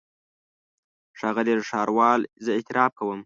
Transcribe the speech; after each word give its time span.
ښاغلی 1.19 1.53
ښاروال 1.69 2.21
زه 2.43 2.49
اعتراف 2.57 2.91
کوم. 2.99 3.19